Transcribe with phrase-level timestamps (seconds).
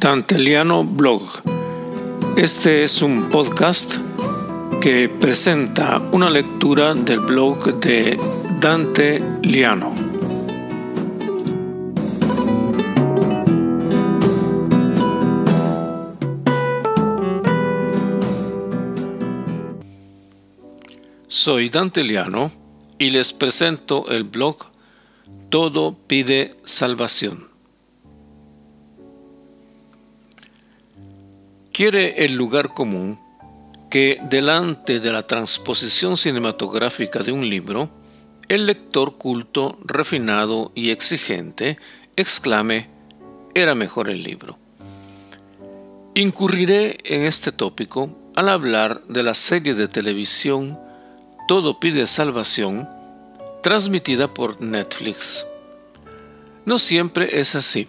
[0.00, 1.20] Danteliano Blog.
[2.34, 3.98] Este es un podcast
[4.80, 8.16] que presenta una lectura del blog de
[8.62, 9.94] Dante Liano.
[21.28, 22.50] Soy Dante Liano
[22.98, 24.56] y les presento el blog
[25.50, 27.49] Todo pide salvación.
[31.72, 33.20] Quiere el lugar común
[33.90, 37.90] que delante de la transposición cinematográfica de un libro,
[38.48, 41.76] el lector culto, refinado y exigente
[42.16, 42.88] exclame,
[43.54, 44.58] era mejor el libro.
[46.14, 50.78] Incurriré en este tópico al hablar de la serie de televisión
[51.48, 52.88] Todo pide salvación,
[53.62, 55.46] transmitida por Netflix.
[56.64, 57.88] No siempre es así.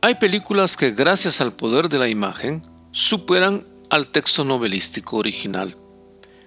[0.00, 5.74] Hay películas que gracias al poder de la imagen superan al texto novelístico original.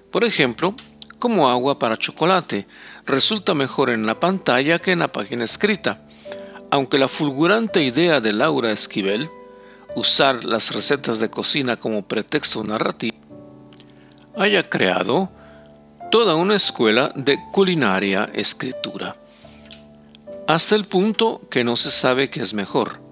[0.09, 0.73] Por ejemplo,
[1.19, 2.65] como agua para chocolate,
[3.05, 6.01] resulta mejor en la pantalla que en la página escrita,
[6.69, 9.29] aunque la fulgurante idea de Laura Esquivel,
[9.97, 13.17] usar las recetas de cocina como pretexto narrativo,
[14.37, 15.29] haya creado
[16.09, 19.17] toda una escuela de culinaria escritura,
[20.47, 23.10] hasta el punto que no se sabe qué es mejor,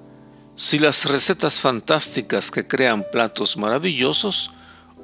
[0.60, 4.52] si las recetas fantásticas que crean platos maravillosos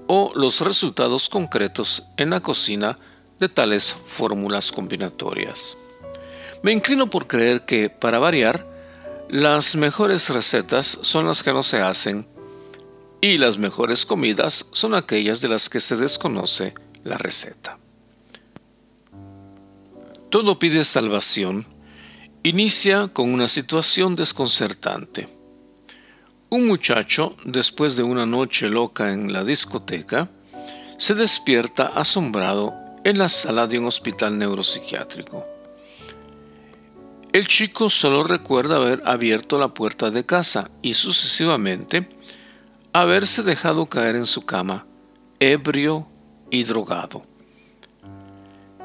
[0.06, 3.00] o los resultados concretos en la cocina
[3.40, 5.78] de tales fórmulas combinatorias.
[6.62, 8.68] Me inclino por creer que, para variar,
[9.30, 12.28] las mejores recetas son las que no se hacen
[13.22, 16.74] y las mejores comidas son aquellas de las que se desconoce
[17.06, 17.80] la receta.
[20.30, 21.66] Todo pide salvación
[22.44, 25.45] inicia con una situación desconcertante.
[26.56, 30.30] Un muchacho, después de una noche loca en la discoteca,
[30.98, 32.74] se despierta asombrado
[33.04, 35.46] en la sala de un hospital neuropsiquiátrico.
[37.34, 42.08] El chico solo recuerda haber abierto la puerta de casa y sucesivamente
[42.94, 44.88] haberse dejado caer en su cama,
[45.42, 46.08] ebrio
[46.52, 47.26] y drogado.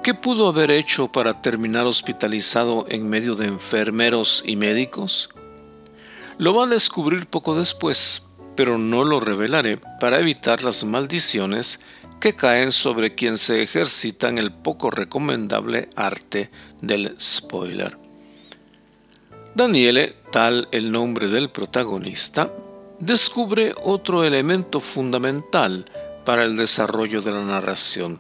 [0.03, 5.31] ¿Qué pudo haber hecho para terminar hospitalizado en medio de enfermeros y médicos?
[6.41, 8.23] Lo va a descubrir poco después,
[8.57, 11.81] pero no lo revelaré para evitar las maldiciones
[12.19, 16.49] que caen sobre quien se ejercita en el poco recomendable arte
[16.81, 17.99] del spoiler.
[19.55, 22.51] Daniele, tal el nombre del protagonista,
[22.99, 25.85] descubre otro elemento fundamental
[26.25, 28.19] para el desarrollo de la narración.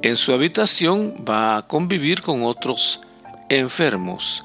[0.00, 3.02] En su habitación va a convivir con otros
[3.50, 4.42] enfermos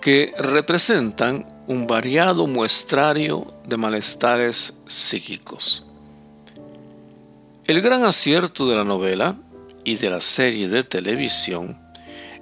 [0.00, 5.84] que representan un variado muestrario de malestares psíquicos.
[7.66, 9.36] El gran acierto de la novela
[9.84, 11.78] y de la serie de televisión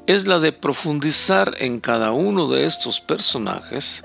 [0.06, 4.04] es la de profundizar en cada uno de estos personajes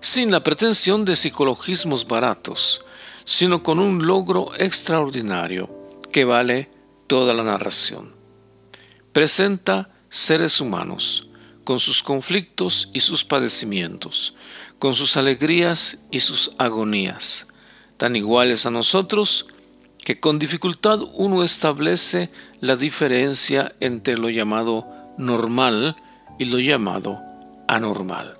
[0.00, 2.84] sin la pretensión de psicologismos baratos,
[3.24, 5.68] sino con un logro extraordinario
[6.12, 6.70] que vale
[7.08, 8.14] toda la narración.
[9.12, 11.28] Presenta seres humanos,
[11.64, 14.34] con sus conflictos y sus padecimientos,
[14.78, 17.46] con sus alegrías y sus agonías,
[17.96, 19.46] tan iguales a nosotros
[20.04, 22.30] que con dificultad uno establece
[22.60, 24.86] la diferencia entre lo llamado
[25.16, 25.96] normal
[26.38, 27.22] y lo llamado
[27.68, 28.36] anormal.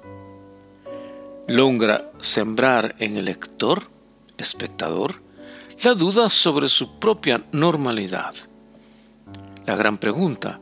[1.46, 3.88] Logra sembrar en el lector,
[4.38, 5.22] espectador,
[5.82, 8.34] la duda sobre su propia normalidad.
[9.66, 10.60] La gran pregunta,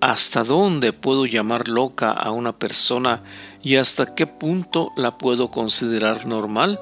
[0.00, 3.24] ¿Hasta dónde puedo llamar loca a una persona
[3.64, 6.78] y hasta qué punto la puedo considerar normal?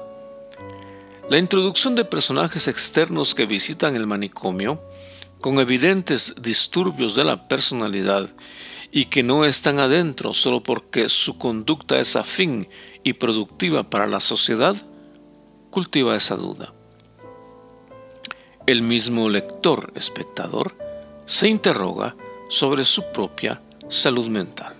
[1.27, 4.79] La introducción de personajes externos que visitan el manicomio,
[5.41, 8.29] con evidentes disturbios de la personalidad
[8.91, 12.69] y que no están adentro solo porque su conducta es afín
[13.03, 14.75] y productiva para la sociedad,
[15.71, 16.71] cultiva esa duda.
[18.67, 20.77] El mismo lector, espectador,
[21.25, 22.15] se interroga
[22.49, 24.75] sobre su propia salud mental.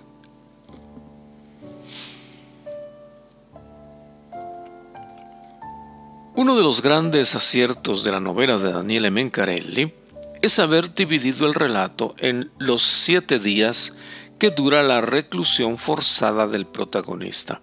[6.34, 9.92] Uno de los grandes aciertos de la novela de Daniele Mencarelli
[10.40, 13.94] es haber dividido el relato en los siete días
[14.38, 17.60] que dura la reclusión forzada del protagonista.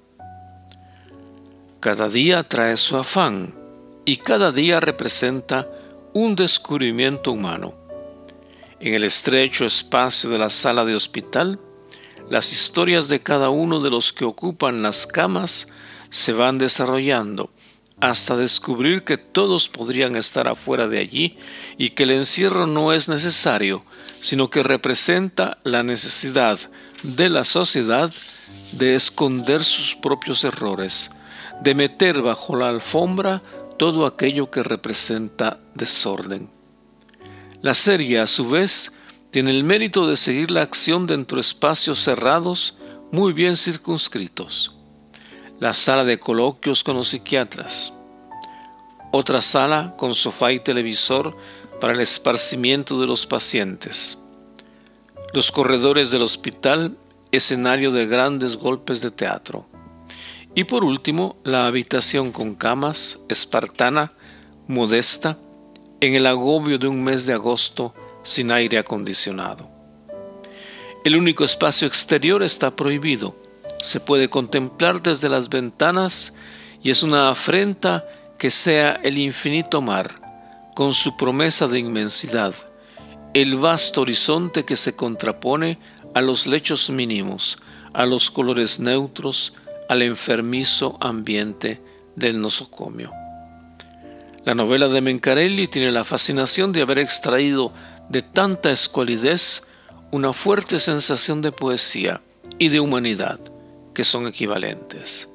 [1.79, 3.55] Cada día trae su afán
[4.03, 5.69] y cada día representa
[6.13, 7.84] un descubrimiento humano
[8.79, 11.59] en el estrecho espacio de la sala de hospital,
[12.29, 15.67] las historias de cada uno de los que ocupan las camas
[16.09, 17.49] se van desarrollando
[17.99, 21.37] hasta descubrir que todos podrían estar afuera de allí
[21.77, 23.85] y que el encierro no es necesario,
[24.19, 26.59] sino que representa la necesidad
[27.03, 28.11] de la sociedad
[28.73, 31.11] de esconder sus propios errores,
[31.61, 33.41] de meter bajo la alfombra
[33.77, 36.54] todo aquello que representa desorden.
[37.61, 38.91] La serie, a su vez,
[39.31, 42.77] tiene el mérito de seguir la acción dentro de espacios cerrados
[43.11, 44.75] muy bien circunscritos.
[45.59, 47.93] La sala de coloquios con los psiquiatras.
[49.11, 51.35] Otra sala con sofá y televisor
[51.79, 54.19] para el esparcimiento de los pacientes.
[55.33, 56.97] Los corredores del hospital,
[57.31, 59.67] escenario de grandes golpes de teatro.
[60.55, 64.13] Y por último, la habitación con camas, espartana,
[64.67, 65.37] modesta,
[66.05, 67.93] en el agobio de un mes de agosto
[68.23, 69.69] sin aire acondicionado.
[71.03, 73.35] El único espacio exterior está prohibido.
[73.81, 76.33] Se puede contemplar desde las ventanas
[76.81, 78.05] y es una afrenta
[78.37, 80.21] que sea el infinito mar,
[80.75, 82.53] con su promesa de inmensidad,
[83.33, 85.79] el vasto horizonte que se contrapone
[86.13, 87.57] a los lechos mínimos,
[87.93, 89.53] a los colores neutros,
[89.89, 91.81] al enfermizo ambiente
[92.15, 93.11] del nosocomio.
[94.45, 97.73] La novela de Mencarelli tiene la fascinación de haber extraído
[98.09, 99.63] de tanta escualidez
[100.11, 102.21] una fuerte sensación de poesía
[102.59, 103.39] y de humanidad,
[103.95, 105.29] que son equivalentes.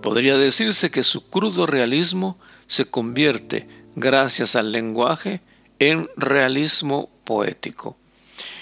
[0.00, 5.42] Podría decirse que su crudo realismo se convierte, gracias al lenguaje,
[5.78, 7.98] en realismo poético,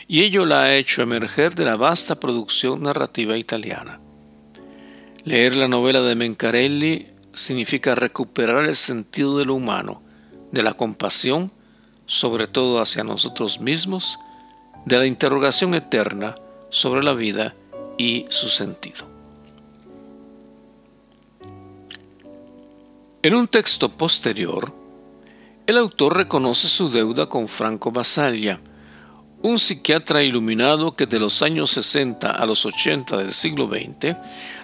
[0.09, 4.01] y ello la ha hecho emerger de la vasta producción narrativa italiana.
[5.25, 10.03] Leer la novela de Mencarelli significa recuperar el sentido de lo humano,
[10.53, 11.53] de la compasión,
[12.07, 14.19] sobre todo hacia nosotros mismos,
[14.85, 16.35] de la interrogación eterna
[16.71, 17.55] sobre la vida
[17.99, 19.07] y su sentido.
[23.23, 24.73] En un texto posterior,
[25.67, 28.61] el autor reconoce su deuda con Franco Basaglia,
[29.43, 34.17] un psiquiatra iluminado que de los años 60 a los 80 del siglo XX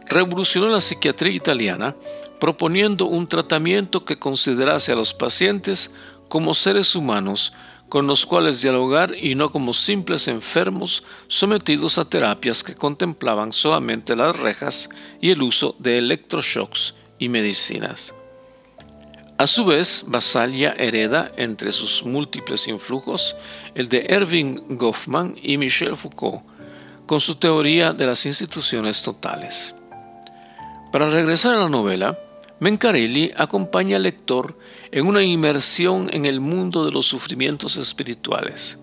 [0.06, 1.94] revolucionó la psiquiatría italiana
[2.41, 5.93] proponiendo un tratamiento que considerase a los pacientes
[6.29, 7.53] como seres humanos
[7.88, 14.17] con los cuales dialogar y no como simples enfermos sometidos a terapias que contemplaban solamente
[14.17, 14.88] las rejas
[15.20, 18.15] y el uso de electroshocks y medicinas.
[19.36, 23.34] A su vez, Basaglia hereda entre sus múltiples influjos
[23.75, 26.44] el de Erving Goffman y Michel Foucault,
[27.06, 29.75] con su teoría de las instituciones totales.
[30.92, 32.16] Para regresar a la novela,
[32.60, 34.56] Mencarelli acompaña al lector
[34.92, 38.78] en una inmersión en el mundo de los sufrimientos espirituales,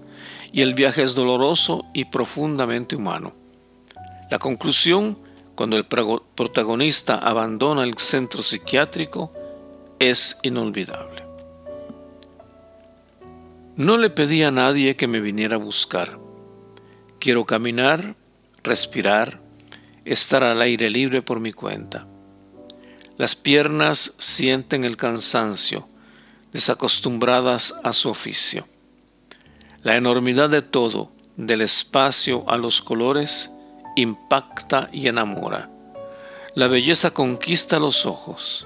[0.52, 3.34] y el viaje es doloroso y profundamente humano.
[4.30, 5.18] La conclusión,
[5.56, 9.32] cuando el protagonista abandona el centro psiquiátrico,
[10.02, 11.24] es inolvidable.
[13.76, 16.18] No le pedí a nadie que me viniera a buscar.
[17.20, 18.16] Quiero caminar,
[18.64, 19.40] respirar,
[20.04, 22.08] estar al aire libre por mi cuenta.
[23.18, 25.88] Las piernas sienten el cansancio,
[26.52, 28.68] desacostumbradas a su oficio.
[29.84, 33.52] La enormidad de todo, del espacio a los colores,
[33.96, 35.70] impacta y enamora.
[36.56, 38.66] La belleza conquista los ojos.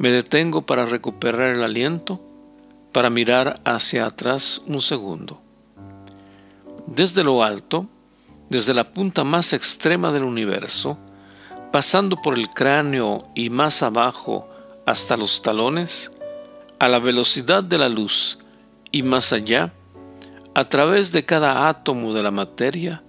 [0.00, 2.22] Me detengo para recuperar el aliento,
[2.90, 5.42] para mirar hacia atrás un segundo.
[6.86, 7.86] Desde lo alto,
[8.48, 10.96] desde la punta más extrema del universo,
[11.70, 14.48] pasando por el cráneo y más abajo
[14.86, 16.10] hasta los talones,
[16.78, 18.38] a la velocidad de la luz
[18.90, 19.74] y más allá,
[20.54, 23.02] a través de cada átomo de la materia,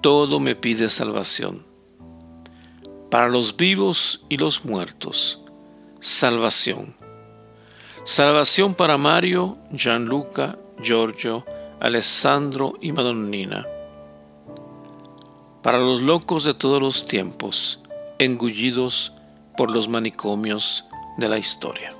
[0.00, 1.66] todo me pide salvación.
[3.10, 5.43] Para los vivos y los muertos,
[6.04, 6.94] salvación.
[8.04, 11.46] Salvación para Mario, Gianluca, Giorgio,
[11.80, 13.66] Alessandro y Madonnina.
[15.62, 17.80] Para los locos de todos los tiempos,
[18.18, 19.14] engullidos
[19.56, 20.84] por los manicomios
[21.16, 21.90] de la historia.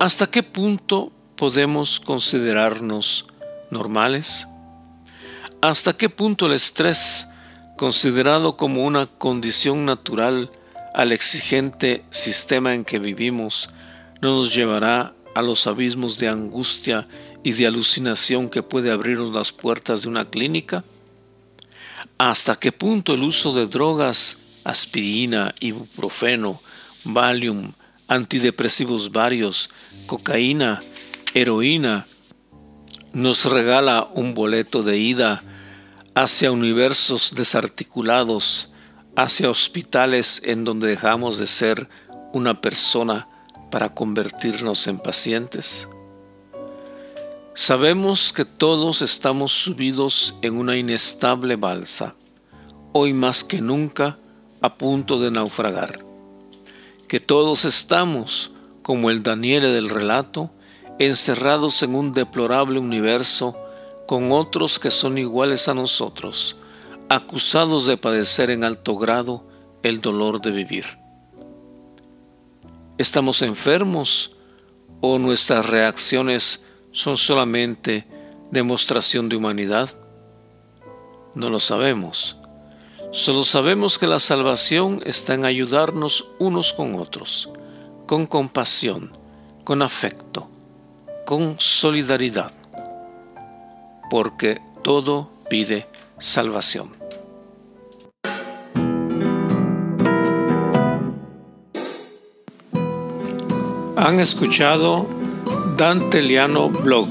[0.00, 3.26] ¿Hasta qué punto podemos considerarnos
[3.70, 4.48] normales?
[5.60, 7.27] ¿Hasta qué punto el estrés
[7.78, 10.50] considerado como una condición natural
[10.92, 13.70] al exigente sistema en que vivimos,
[14.20, 17.06] no nos llevará a los abismos de angustia
[17.44, 20.84] y de alucinación que puede abrirnos las puertas de una clínica?
[22.18, 26.60] ¿Hasta qué punto el uso de drogas, aspirina, ibuprofeno,
[27.04, 27.72] valium,
[28.08, 29.70] antidepresivos varios,
[30.06, 30.82] cocaína,
[31.32, 32.06] heroína,
[33.12, 35.44] nos regala un boleto de ida
[36.20, 38.72] hacia universos desarticulados,
[39.14, 41.88] hacia hospitales en donde dejamos de ser
[42.32, 43.28] una persona
[43.70, 45.88] para convertirnos en pacientes?
[47.54, 52.16] Sabemos que todos estamos subidos en una inestable balsa,
[52.92, 54.18] hoy más que nunca
[54.60, 56.04] a punto de naufragar,
[57.06, 58.50] que todos estamos,
[58.82, 60.50] como el Daniele del relato,
[60.98, 63.56] encerrados en un deplorable universo
[64.08, 66.56] con otros que son iguales a nosotros,
[67.10, 69.44] acusados de padecer en alto grado
[69.82, 70.86] el dolor de vivir.
[72.96, 74.34] ¿Estamos enfermos
[75.02, 78.06] o nuestras reacciones son solamente
[78.50, 79.90] demostración de humanidad?
[81.34, 82.38] No lo sabemos.
[83.12, 87.50] Solo sabemos que la salvación está en ayudarnos unos con otros,
[88.06, 89.12] con compasión,
[89.64, 90.48] con afecto,
[91.26, 92.57] con solidaridad,
[94.10, 95.86] porque todo pide
[96.18, 96.88] salvación.
[103.96, 105.06] Han escuchado
[105.76, 107.08] Dante Liano Blog,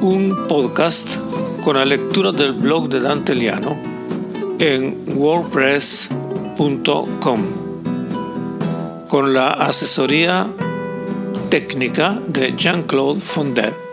[0.00, 1.18] un podcast
[1.62, 3.78] con la lectura del blog de Dante Liano
[4.58, 7.42] en wordpress.com
[9.08, 10.50] con la asesoría
[11.48, 13.83] técnica de Jean-Claude Fondet.